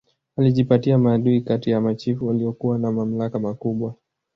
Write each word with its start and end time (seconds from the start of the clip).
Alijipatia 0.37 0.97
maadui 0.97 1.41
kati 1.41 1.69
ya 1.69 1.81
machifu 1.81 2.27
waliokuwa 2.27 2.79
na 2.79 2.91
mamlaka 2.91 3.39
makubwa 3.39 3.95